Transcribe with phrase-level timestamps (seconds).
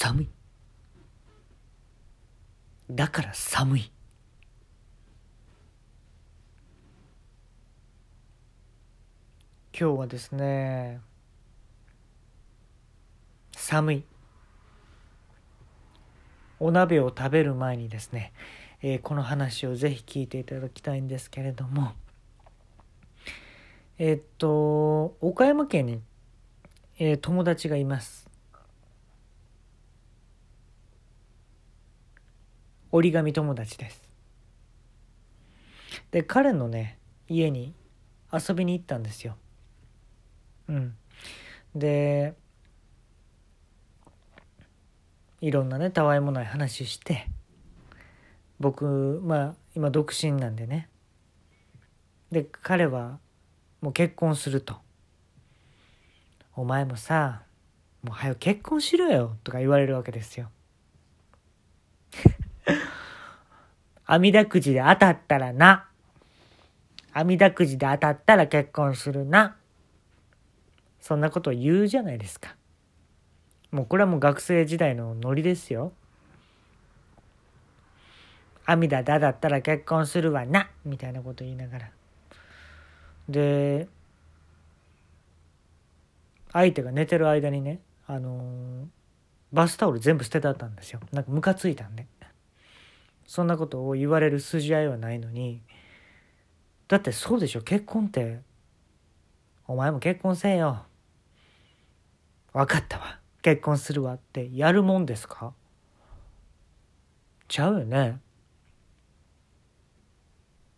[0.00, 0.28] 寒い。
[2.88, 3.90] だから寒い。
[9.76, 11.00] 今日はですね
[13.56, 14.04] 寒い。
[16.60, 18.32] お鍋を食べる前にですね、
[18.82, 21.94] えー、この話をぜひ聞いていただきたいんですけれども
[23.98, 26.00] え、っと岡山県に、
[27.00, 28.27] えー、友達がいます。
[32.90, 34.02] 折り紙友達です。
[36.10, 36.98] で彼のね
[37.28, 37.74] 家に
[38.32, 39.36] 遊びに行ったんですよ。
[40.68, 40.96] うん。
[41.74, 42.34] で
[45.40, 47.28] いろんなねたわいもない話して
[48.58, 50.88] 僕まあ今独身なんでね。
[52.32, 53.18] で彼は
[53.80, 54.76] もう結婚すると
[56.56, 57.42] 「お前もさ
[58.02, 60.50] もう早く結婚しろよ」とか言われるわけですよ。
[64.06, 65.86] 阿弥陀くじで当たったらな。
[67.12, 69.56] 阿弥陀くじで当たったら結婚するな。
[71.00, 72.56] そんなことを言うじゃないですか。
[73.70, 75.92] もうこれはもう学生時代のノリですよ。
[78.64, 81.90] 阿弥陀だだったら結婚するわなみたいなこと言いながら。
[83.28, 83.88] で、
[86.52, 88.86] 相手が寝てる間にね、あのー、
[89.52, 91.00] バスタオル全部捨ててあったんですよ。
[91.12, 92.06] なんかムカついたんで。
[93.28, 95.62] そんなことを言われる筋合いはないのに、
[96.88, 98.40] だってそうでしょ、結婚って。
[99.66, 100.86] お前も結婚せえよ。
[102.54, 103.20] 分かったわ。
[103.42, 105.52] 結婚するわってやるもんですか？
[107.48, 108.18] ちゃうよね。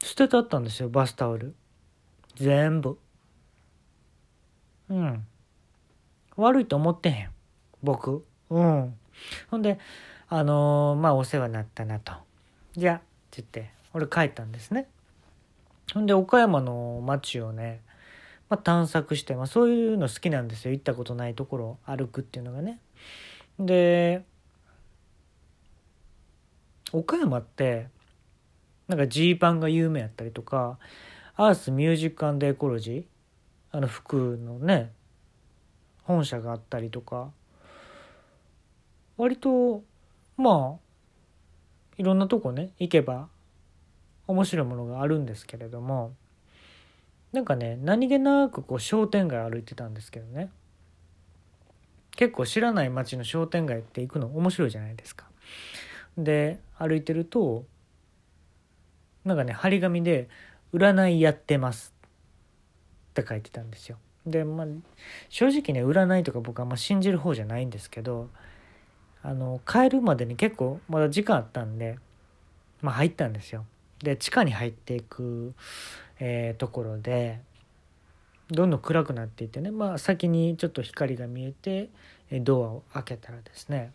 [0.00, 1.56] 捨ててあったんですよ、バスタオル。
[2.36, 2.96] 全部。
[4.88, 5.26] うん。
[6.36, 7.30] 悪いと思ってへん。
[7.82, 8.24] 僕。
[8.50, 8.96] うん。
[9.50, 9.80] ほんで、
[10.28, 12.25] あのー、まあ、お世話になったなと。
[12.76, 12.98] じゃあ、っ
[13.30, 14.86] て言って、俺帰ったんですね。
[15.94, 17.80] ほんで、岡山の街をね、
[18.50, 20.72] まあ、探索して、まあ、そういうの好きなんですよ。
[20.72, 22.80] 行ったことないところを歩くっていうのがね。
[23.58, 24.24] で、
[26.92, 27.88] 岡山って、
[28.88, 30.78] なんかジーパンが有名やったりとか、
[31.34, 33.04] アースミュージックエコロジー、
[33.72, 34.92] あの服のね、
[36.04, 37.30] 本社があったりとか、
[39.16, 39.82] 割と、
[40.36, 40.85] まあ、
[41.98, 43.28] いろんなとこね、行けば
[44.26, 46.14] 面白いものがあるんですけれども、
[47.32, 50.50] なんかね何気なくこう商店街歩いてたんですけどね
[52.12, 55.26] 結構知らない街の商店街って行くの面白いじゃないですか。
[56.16, 57.64] で歩いてると
[59.24, 60.28] なんかね張り紙で
[60.72, 61.92] 「占いやってます」
[63.10, 63.98] って書いてたんですよ。
[64.26, 64.66] でまあ
[65.28, 68.30] 正直ね占いとか僕はあんま信じる方じゃないんですけど
[69.26, 71.98] あの帰るまでに結構まだ時間あったんで
[72.80, 73.64] まあ入ったんですよ。
[73.98, 75.54] で地下に入っていく
[76.18, 77.40] えー、ところで
[78.50, 81.90] どんどん暗くなっていってね、まあ、先にちょっと光が見えて
[82.40, 83.92] ドアを開けたらですね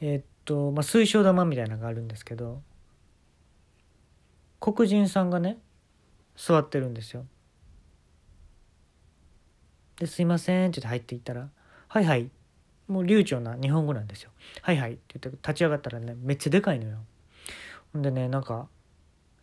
[0.00, 2.60] えー、っと、まあ、水晶玉みたいなのがあるんですけど
[4.60, 5.58] 黒人さんがね
[6.36, 7.24] 座ってるんですよ。
[9.98, 11.48] ですいませんって言って入っていったら
[11.88, 12.30] 「はいはい」
[12.88, 14.30] もう流暢な日本語なんですよ。
[14.62, 14.92] はいはい。
[14.92, 16.98] って言って立ち上がったらねめっちゃでかいのよ。
[17.92, 18.68] ほんでねなんか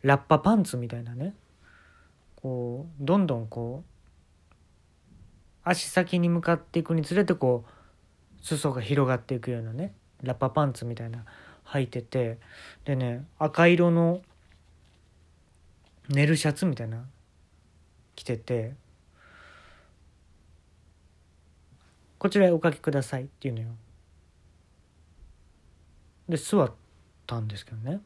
[0.01, 1.35] ラッパパンツみたいなね。
[2.37, 4.53] こうどんどんこう
[5.63, 11.25] 足先に向かっていくにつれてこう裾が広がっていくようなねラッパパンツみたいな
[11.65, 12.39] 履いてて。
[12.85, 14.21] でね赤色の
[16.09, 17.05] 寝るシャツみたいな
[18.15, 18.75] 着てて
[22.23, 23.67] 「こちらへおかけください」っていうのよ。
[26.29, 26.71] で座っ
[27.27, 27.99] たんですけどね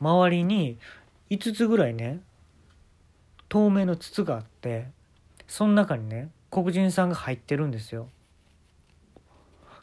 [0.00, 0.78] 周りに
[1.30, 2.20] 5つぐらいね
[3.48, 4.86] 透明の筒があって
[5.48, 8.08] その中にね黒人さんが入ってるんですよ。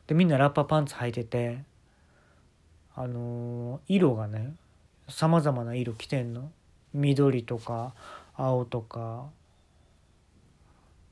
[0.07, 1.62] でみんなラッパパンツ履いてて
[2.96, 4.56] あのー、色がね
[5.10, 6.54] さまざまな色着てんの
[6.94, 7.94] 緑とか
[8.34, 9.28] 青とか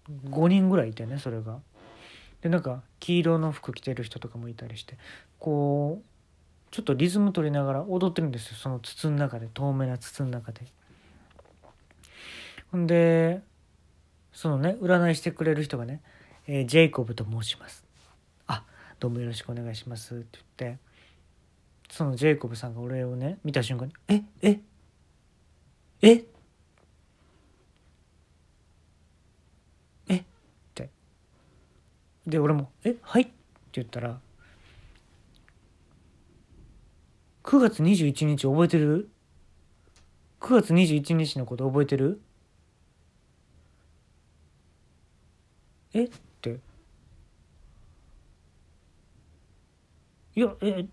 [0.09, 1.59] 5人ぐらいいてねそれが。
[2.41, 4.97] でなんか黄色の服着てる人とかもいたりして
[5.39, 6.05] こう
[6.71, 10.61] ちょっとリズム取りながら踊ってるんですよその筒の中で透明な筒の中で。
[12.71, 13.41] ほんで
[14.33, 16.01] そのね占いしてくれる人がね、
[16.45, 17.85] えー、ジェイコブと申します」
[18.47, 18.63] 「あ
[18.99, 20.79] どうもよろしくお願いします」って言って
[21.89, 24.59] そのジェイコブさんが俺をね見た瞬間に「ええ
[26.01, 26.34] ええ
[32.27, 33.31] で俺も「えはい?」って
[33.73, 34.19] 言ったら
[37.43, 39.09] 「9月21日覚えてる
[40.39, 42.19] ?9 月21日のこと覚えてる?」
[45.93, 46.05] え？
[46.05, 46.09] っ
[46.41, 46.59] て。
[50.35, 50.85] いやえ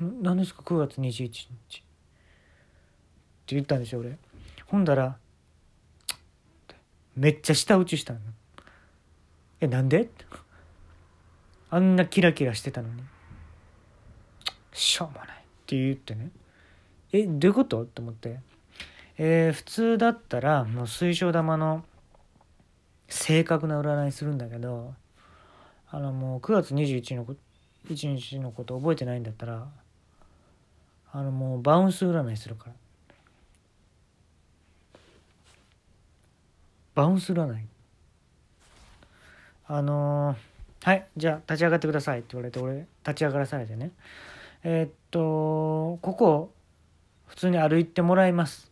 [0.00, 1.48] 何ですか？9月21日。
[1.48, 1.50] っ
[3.46, 4.16] て言ったんですよ俺。
[4.66, 5.18] ほんだら
[7.16, 8.20] めっちゃ舌打ちしたの。
[9.60, 10.08] えなんで？
[11.74, 13.02] あんなキラキラしてたのに。
[14.72, 16.30] しょうもないって言ってね。
[17.12, 17.84] えどういうこと？
[17.84, 18.38] と思って。
[19.18, 21.84] えー、普通だったらもう水晶玉の
[23.08, 24.94] 正確な占いするんだけど
[25.90, 27.26] あのもう9月21の
[27.88, 29.66] 1日のこと覚えてないんだったら
[31.10, 32.72] あのもうバウンス占いするから。
[36.94, 37.66] バウンス占い。
[39.66, 40.53] あのー、
[40.84, 42.18] はいじゃあ立ち上がってください。
[42.18, 43.92] って言われて俺立ち上がらされてね。
[44.62, 46.52] えー、っとここ
[47.26, 48.70] 普通に歩いてもらいます。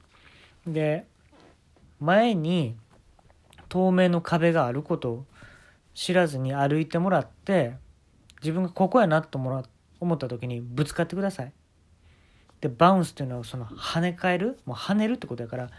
[0.67, 1.06] で
[2.00, 2.76] 前に
[3.70, 5.26] 透明の壁があることを
[5.94, 7.76] 知らずに歩いてもらって
[8.43, 11.53] 自分がここやなと思った時にぶつかってください。
[12.61, 14.59] でバウンスっていうのはその跳ね返る？
[14.67, 15.70] もう跳ねるってことやから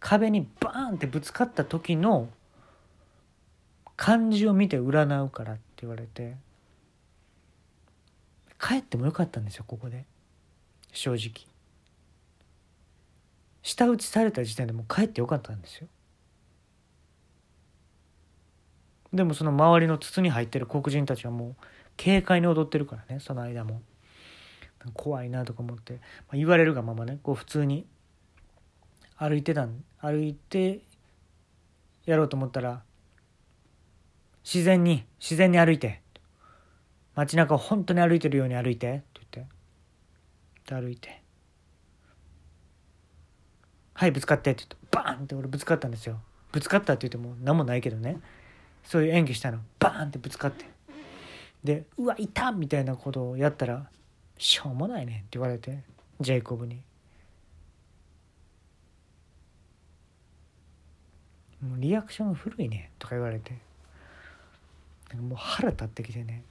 [0.00, 2.28] 壁にバーンってぶつかった時の
[4.02, 6.34] 感じを見て占うからって言われて
[8.60, 10.06] 帰ってもよかったんですよここで。
[10.90, 11.46] 正直。
[13.62, 15.86] 舌打ちされた時点でもう帰ってよかったんですよ。
[19.12, 21.64] でもその周りの筒に入ってる黒人たちはもう
[21.96, 23.82] 軽快に踊ってるからねその間も。
[24.94, 25.98] 怖いなとか思って、ま
[26.32, 27.86] あ、言われるがままねこう普通に
[29.16, 30.80] 歩いてたん歩いて
[32.04, 32.82] やろうと思ったら
[34.44, 36.00] 自然に自然に歩いて。
[37.14, 38.94] 街中を本当に歩いてるように歩いて。
[38.94, 40.74] って言って。
[40.74, 41.22] 歩いて。
[43.94, 44.52] はいぶつかって。
[44.52, 46.20] って言ってバーンって俺ぶつかったんですよ。
[46.50, 48.18] ぶつかったって言っても何もないけどね。
[48.84, 49.60] そういう演技したの。
[49.78, 50.64] バーンってぶつかって。
[51.62, 53.88] で「うわいた!」みたいなことをやったら
[54.36, 55.82] 「しょうもないね」って言われて。
[56.20, 56.82] ジェイコブに。
[61.60, 62.90] もうリアクション古いね。
[62.98, 63.56] とか言われて。
[65.16, 66.44] もう腹立ってきてね。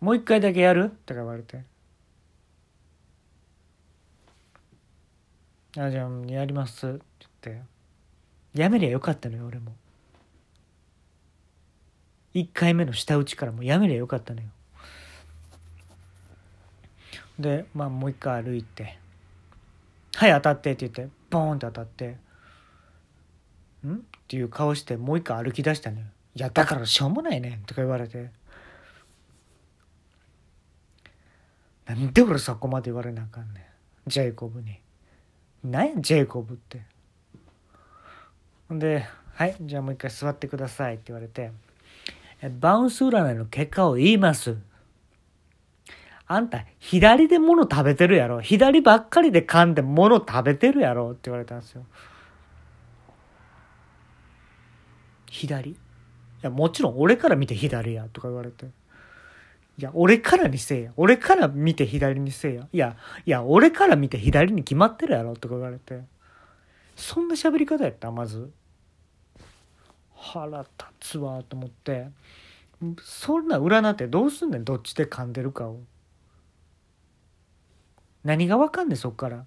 [0.00, 0.90] もう一回だけやる？
[1.06, 1.64] とか言われて。
[5.76, 7.00] あじゃあやりますって
[7.42, 7.62] 言って。
[8.54, 9.74] やめりゃよかったのよ俺も。
[12.34, 14.48] 1回目の舌打ちからもうやめりゃよかったのよ。
[17.38, 18.98] でまあもう一回歩いて
[20.16, 22.16] 「はい当たって」って言ってボーンって当たって
[23.86, 28.30] 「ん?」っていう顔してもう一回歩き出したのよ「いやだからしょうもないねん」とか言われて
[31.86, 33.60] なんで俺そこまで言われなあかんね
[34.06, 34.80] んジェイコブに
[35.64, 36.82] 何やジェイコブって
[38.68, 41.52] ほんで「はいじゃあもう一回座ってください」って言われて
[42.60, 44.56] バウンス占いの結果を言います。
[46.30, 48.42] あんた、左で物食べてるやろ。
[48.42, 51.86] 左ばっかりで噛んで物食べてるやろって言われたんですよ。
[55.30, 55.74] 左？
[56.38, 58.66] いや、もちろん俺から見て左やとか言われて。
[58.66, 60.92] いや、俺からにせえや。
[60.96, 62.68] 俺から見て左にせえや。
[62.72, 66.02] いや、いや、俺から見て左に決まってるやろとか言われて。
[66.96, 68.50] そんな喋り方やったまず。
[70.18, 70.66] 腹立
[71.00, 72.08] つわと思って
[73.02, 75.80] そんな占ってどうすんねんどっちで噛んでるかを
[78.24, 79.46] 何がわかんねんそっから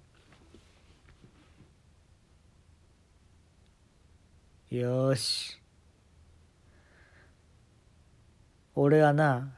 [4.70, 5.61] よし
[8.74, 9.52] 俺はな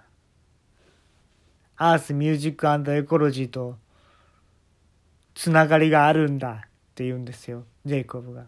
[1.77, 3.77] アースミュージックエコロジーと
[5.35, 6.61] つながりがあるんだっ
[6.95, 8.45] て言うんですよジェイコブが。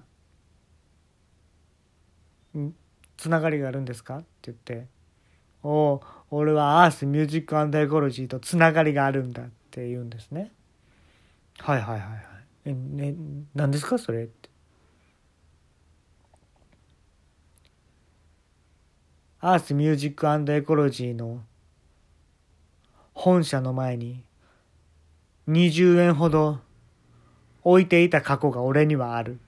[3.17, 4.87] つながりがあるんですか?」って言って
[5.63, 10.53] 「おお俺はアースミュージックアンダエコロジーとつながりがあるんだ」って言うんですね。
[11.59, 12.21] はいはいはいはい。
[12.67, 13.15] え、ね、
[13.55, 14.51] 何ですかそれって。
[19.39, 21.43] アースミュージックアンドエコロジーの
[23.13, 24.23] 本社の前に
[25.49, 26.61] 20円ほど
[27.63, 29.39] 置いていた過去が俺にはある。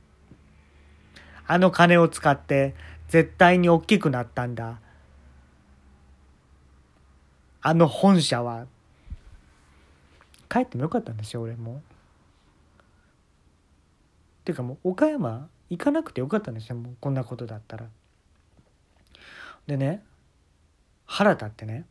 [1.47, 2.75] あの金を使って
[3.09, 4.78] 絶対に大きくなったんだ。
[7.62, 8.66] あの本社は。
[10.50, 11.76] 帰ってもよかったんですよ、俺も。
[11.76, 11.80] っ
[14.45, 17.87] ていうかもう岡山行かなくてよかったんですよ、もうこんなことだったら。
[19.68, 20.02] でね
[21.06, 21.84] 腹立ってね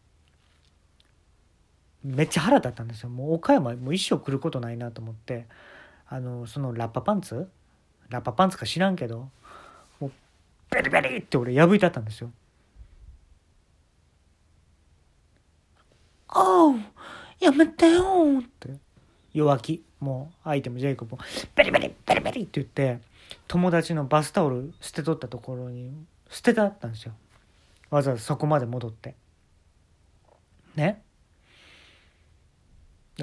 [2.04, 3.10] めっちゃ腹立ったんですよ。
[3.10, 5.46] もう岡山もう一生来ることないなと思って
[6.10, 7.48] あのそのラッパパンツ？
[8.10, 9.30] ラッパパンツか知らんけど
[10.00, 10.12] もう
[10.70, 12.32] ベリベリって俺破いてあったんですよ。
[16.36, 16.80] おう
[17.40, 18.04] やめてよ
[18.40, 18.70] って。
[19.34, 19.84] 弱気。
[20.00, 21.24] もう相手もジェイコブも
[21.56, 23.00] ベリベリベリベリって言って
[23.48, 25.92] 友達のバスタオル捨てとったところに
[26.30, 27.14] 捨ててあったんですよ
[27.90, 29.16] わざわざそこまで戻って。
[30.76, 31.02] ね。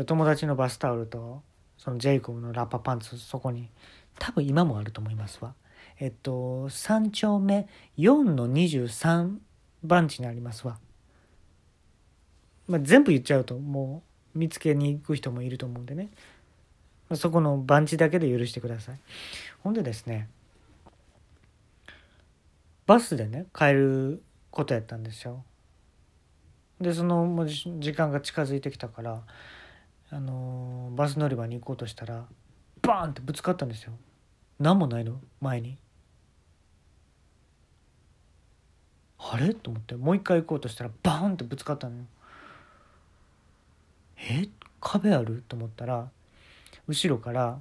[0.07, 1.43] 友達のバスタオルと
[1.79, 3.69] そのジェイコブのラッパパンツそこに
[4.19, 5.55] 多分今もあると思いますわ。
[6.01, 7.69] えっと3丁目
[7.99, 9.37] 4の23
[9.85, 10.79] 番地にありますわ、
[12.67, 14.03] まあ、全部言っちゃうとも
[14.35, 16.09] う見つけに行く人もいると思うんでね、
[17.09, 18.99] まあ、そこの番地だけで許してください。
[19.63, 20.29] ほんでですね
[22.87, 24.23] バスでね帰る
[24.55, 25.45] ことやったんですよ。
[26.81, 29.23] でそのもう時間が近づいてきたから
[30.11, 32.25] あのバス乗り場に行こうとしたら
[32.83, 33.93] バーンってぶつかったんですよ。
[34.61, 35.77] 何もないの前に。
[39.19, 39.55] あれ？
[39.55, 39.97] と思って。
[39.97, 42.05] もう一回行こうとしたらバーンってぶつかったのよ。
[44.19, 44.49] え？
[44.81, 45.43] 壁ある？
[45.49, 46.09] と思ったら
[46.87, 47.59] 後ろから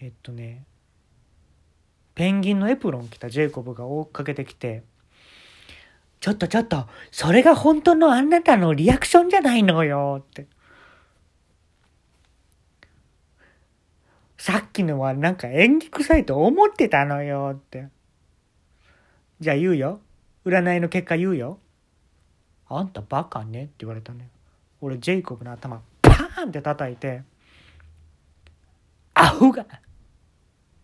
[0.00, 0.64] えっとね
[2.14, 4.82] ペンギンのエプロン着たジェイコブが追っかけてきて
[6.22, 10.46] 「ちょっとちょっとそれが本当のあなたのリアクションじゃないのよ」って。
[14.38, 17.88] さっきのはなんか演技臭いと思ってたのよって。
[19.40, 20.00] じゃあ言うよ。
[20.46, 21.58] 占いの結果言うよ。
[22.68, 24.26] あんたバカねって言われたのよ。
[24.80, 27.22] 俺ジェイコブの頭パーンって叩いて、
[29.14, 29.66] アホが